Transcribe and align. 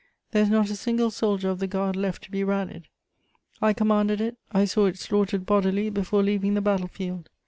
There 0.31 0.41
is 0.41 0.49
not 0.49 0.71
a 0.71 0.75
single 0.75 1.11
soldier 1.11 1.51
of 1.51 1.59
the 1.59 1.67
Guard 1.67 1.95
left 1.95 2.23
to 2.23 2.31
be 2.31 2.43
rallied: 2.43 2.87
I 3.61 3.73
commanded 3.73 4.19
it; 4.19 4.35
I 4.51 4.65
saw 4.65 4.87
it 4.87 4.97
slaughtered 4.97 5.45
bodily 5.45 5.91
before 5.91 6.23
leaving 6.23 6.55
the 6.55 6.59
battle 6.61 6.87
field. 6.87 7.29